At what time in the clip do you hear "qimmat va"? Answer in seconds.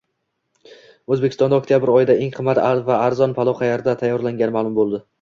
2.39-2.99